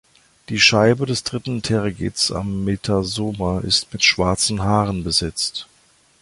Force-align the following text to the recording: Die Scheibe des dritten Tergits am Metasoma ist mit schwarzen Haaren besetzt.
Die 0.49 0.59
Scheibe 0.59 1.05
des 1.05 1.21
dritten 1.23 1.61
Tergits 1.61 2.31
am 2.31 2.63
Metasoma 2.63 3.59
ist 3.59 3.93
mit 3.93 4.03
schwarzen 4.03 4.63
Haaren 4.63 5.03
besetzt. 5.03 5.67